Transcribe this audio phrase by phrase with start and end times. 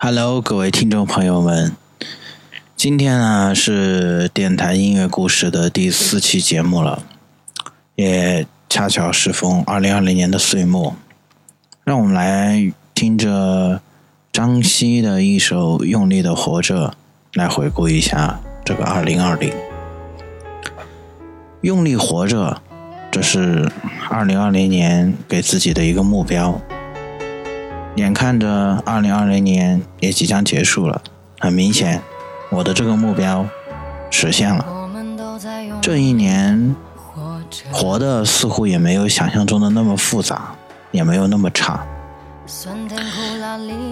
[0.00, 1.76] Hello，各位听众朋友们，
[2.76, 7.02] 今天呢是电台音乐故事的第四期节目了，
[7.96, 10.94] 也恰巧适逢二零二零年的岁末，
[11.82, 13.80] 让我们来听着
[14.32, 16.86] 张希的一首《用力的活着》，
[17.32, 19.52] 来回顾一下这个二零二零。
[21.62, 22.62] 用力活着，
[23.10, 23.68] 这是
[24.08, 26.60] 二零二零年给自己的一个目标。
[27.96, 31.02] 眼看着二零二零年也即将结束了，
[31.40, 32.00] 很明显，
[32.50, 33.46] 我的这个目标
[34.10, 34.64] 实现了。
[35.80, 36.76] 这一年
[37.72, 40.54] 活的似乎也没有想象中的那么复杂，
[40.90, 41.84] 也没有那么差。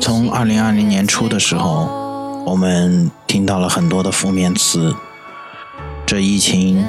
[0.01, 4.95] 从二零二零年初的时候，我们听到了很多的负面词，
[6.07, 6.87] 这疫情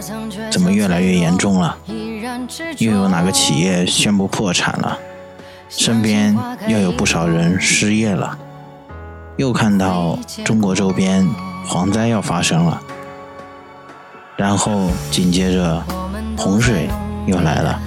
[0.51, 1.77] 怎么越来越严重了？
[2.77, 4.97] 又有哪个企业宣布破产了？
[5.69, 6.35] 身边
[6.67, 8.37] 又有不少人失业了，
[9.35, 11.27] 又看到中国周边
[11.67, 12.81] 蝗灾要发生了，
[14.35, 15.83] 然后紧接着
[16.37, 16.89] 洪水
[17.25, 17.79] 又来了，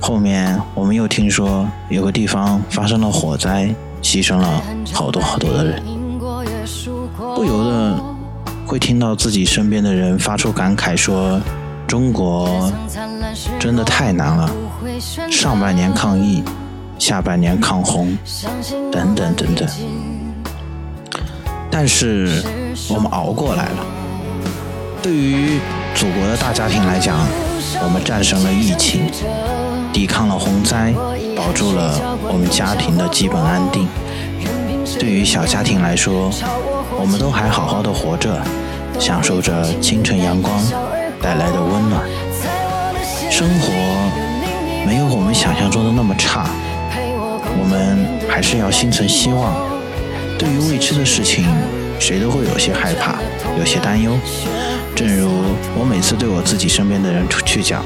[0.00, 5.82] 后面我们又听说有个地方发生了火灾，牺牲了好多好多的人，
[7.34, 8.00] 不由得
[8.66, 11.38] 会听到自己身边的人发出感慨说
[11.86, 12.72] ：“中国
[13.58, 14.50] 真的太难了。”
[15.30, 16.42] 上半年抗疫，
[16.98, 18.16] 下半年抗洪，
[18.92, 19.68] 等等等等。
[21.70, 22.42] 但是
[22.88, 23.86] 我们熬过来了。
[25.02, 25.58] 对于
[25.94, 27.18] 祖国的大家庭来讲，
[27.82, 29.10] 我们战胜了疫情，
[29.92, 30.94] 抵抗了洪灾，
[31.36, 33.86] 保住了我们家庭的基本安定。
[34.98, 36.30] 对于小家庭来说，
[36.98, 38.40] 我们都还好好的活着，
[38.98, 40.54] 享受着清晨阳光
[41.20, 42.02] 带来的温暖，
[43.30, 43.93] 生活。
[44.86, 46.46] 没有我们想象中的那么差，
[47.58, 49.54] 我们还是要心存希望。
[50.38, 51.46] 对于未知的事情，
[51.98, 53.16] 谁都会有些害怕，
[53.58, 54.12] 有些担忧。
[54.94, 55.30] 正如
[55.74, 57.82] 我每次对我自己身边的人去讲，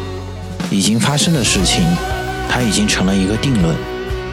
[0.70, 1.84] 已经发生的事情，
[2.50, 3.74] 它已经成了一个定论。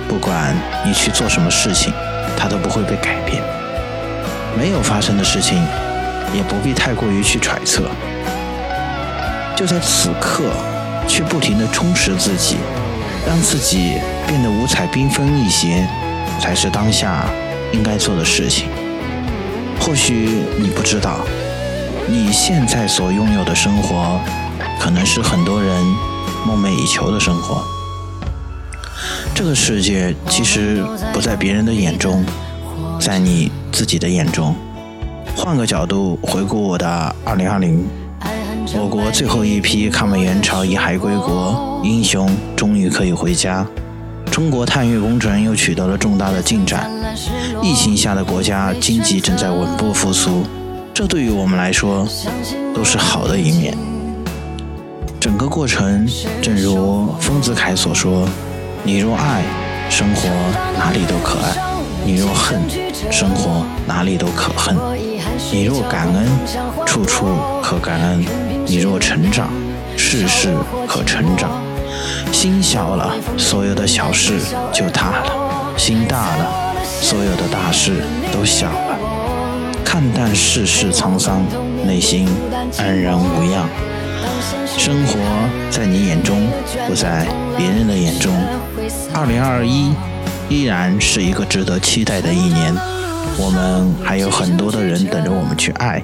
[0.07, 0.55] 不管
[0.85, 1.93] 你去做什么事情，
[2.35, 3.43] 它都不会被改变。
[4.57, 5.57] 没有发生的事情，
[6.33, 7.83] 也不必太过于去揣测。
[9.55, 10.51] 就在此刻。
[11.07, 12.57] 去不停地充实自己，
[13.27, 13.93] 让自己
[14.27, 15.87] 变得五彩缤纷一些，
[16.39, 17.25] 才是当下
[17.71, 18.67] 应该做的事情。
[19.79, 21.19] 或许你不知道，
[22.07, 24.19] 你现在所拥有的生活，
[24.79, 25.83] 可能是很多人
[26.45, 27.63] 梦寐以求的生活。
[29.33, 30.83] 这个世界其实
[31.13, 32.25] 不在别人的眼中，
[32.99, 34.55] 在你自己的眼中。
[35.35, 38.04] 换个角度回顾我的2020。
[38.73, 43.65] 我国最后一批抗美援朝遗骸归国，英雄终于可以回家。
[44.31, 46.89] 中国探月工程又取得了重大的进展。
[47.61, 50.43] 疫情下的国家经济正在稳步复苏，
[50.93, 52.07] 这对于我们来说
[52.73, 53.77] 都是好的一面。
[55.19, 56.07] 整个过程，
[56.41, 58.27] 正如丰子恺所说
[58.83, 59.43] ：“你若爱，
[59.89, 60.29] 生活
[60.77, 61.53] 哪里都可爱；
[62.05, 62.59] 你若恨，
[63.11, 64.75] 生活哪里都可恨；
[65.51, 66.27] 你若感恩，
[66.85, 67.27] 处处
[67.61, 68.25] 可感恩。”
[68.67, 69.49] 你若成长，
[69.95, 70.55] 事事
[70.87, 71.51] 可成长。
[72.31, 74.39] 心小了，所有的小事
[74.73, 78.03] 就大了；心大了，所有的大事
[78.33, 78.97] 都小了。
[79.83, 81.45] 看淡世事沧桑，
[81.85, 82.27] 内心
[82.79, 83.69] 安然无恙。
[84.77, 85.19] 生活
[85.69, 86.47] 在你眼中，
[86.87, 88.33] 不在别人的眼中。
[89.13, 89.93] 二零二一
[90.49, 92.75] 依然是一个值得期待的一年，
[93.37, 96.01] 我们还有很多的人等着我们去爱。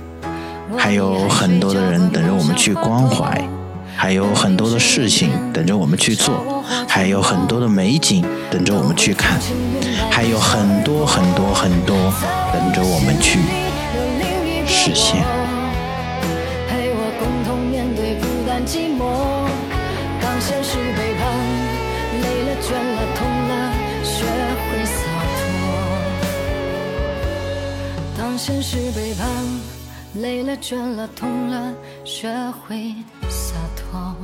[0.77, 3.45] 还有很多的人等着我们去关怀，
[3.95, 9.37] 还有很多的事情等着我们去做，还有很多的美景等着我们去看，
[10.09, 11.95] 还有很多很多很多
[12.53, 13.39] 等着我们去
[14.65, 15.21] 实现。
[23.19, 23.30] 当
[28.31, 29.27] 让现实背叛。
[30.21, 31.73] 累了，倦了，痛了，
[32.05, 32.29] 学
[32.61, 32.95] 会
[33.29, 34.15] 洒脱。